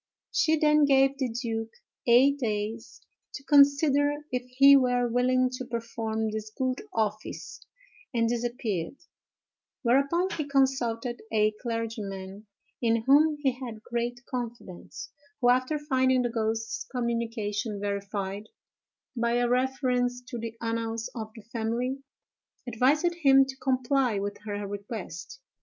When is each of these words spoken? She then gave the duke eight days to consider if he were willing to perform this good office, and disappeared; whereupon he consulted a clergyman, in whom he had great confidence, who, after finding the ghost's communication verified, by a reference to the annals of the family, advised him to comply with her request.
She 0.31 0.57
then 0.57 0.85
gave 0.85 1.19
the 1.19 1.29
duke 1.29 1.73
eight 2.07 2.39
days 2.39 3.01
to 3.35 3.43
consider 3.43 4.25
if 4.31 4.41
he 4.49 4.75
were 4.75 5.07
willing 5.07 5.51
to 5.51 5.63
perform 5.65 6.31
this 6.31 6.49
good 6.49 6.81
office, 6.91 7.63
and 8.11 8.27
disappeared; 8.27 8.95
whereupon 9.83 10.31
he 10.31 10.45
consulted 10.47 11.21
a 11.31 11.51
clergyman, 11.61 12.47
in 12.81 13.03
whom 13.03 13.37
he 13.43 13.51
had 13.63 13.83
great 13.83 14.25
confidence, 14.25 15.11
who, 15.39 15.51
after 15.51 15.77
finding 15.77 16.23
the 16.23 16.31
ghost's 16.31 16.83
communication 16.85 17.79
verified, 17.79 18.49
by 19.15 19.33
a 19.33 19.47
reference 19.47 20.19
to 20.29 20.39
the 20.39 20.57
annals 20.63 21.11
of 21.13 21.29
the 21.35 21.43
family, 21.43 21.99
advised 22.65 23.13
him 23.21 23.45
to 23.45 23.55
comply 23.57 24.17
with 24.17 24.39
her 24.47 24.65
request. 24.67 25.39